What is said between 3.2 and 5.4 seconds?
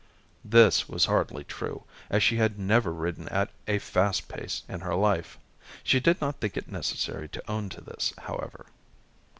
at a fast pace in her life.